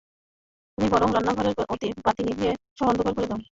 [0.77, 1.53] তুমি বরং রান্নাঘরের
[2.05, 3.39] বাতি নিভিয়ে সব অন্ধকার করে দাও।